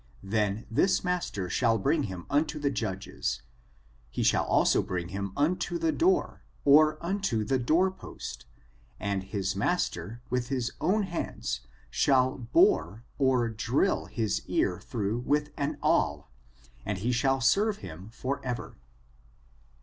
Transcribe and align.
Then 0.23 0.65
his 0.75 1.03
master 1.03 1.47
shall 1.47 1.77
bring 1.77 2.05
him 2.09 2.25
unto 2.27 2.57
the 2.57 2.71
judges; 2.71 3.43
he 4.09 4.23
shall 4.23 4.45
also 4.45 4.81
bring 4.81 5.09
him 5.09 5.31
unto 5.37 5.77
the 5.77 5.93
door^ 5.93 6.39
or 6.65 6.97
unto 7.05 7.43
the 7.43 7.59
door 7.59 7.91
post, 7.91 8.47
and 8.99 9.21
his 9.21 9.55
master 9.55 10.23
[with 10.31 10.47
his 10.47 10.71
own 10.81 11.03
hands] 11.03 11.61
shall 11.91 12.39
bore 12.39 13.03
[or 13.19 13.47
drill] 13.47 14.07
his 14.07 14.41
ear 14.47 14.79
through 14.79 15.19
with 15.19 15.51
an 15.55 15.77
awlf 15.83 16.25
and 16.83 16.97
he 16.97 17.11
shall 17.11 17.39
serve 17.39 17.77
him 17.85 18.09
for 18.09 18.43
ever." 18.43 18.77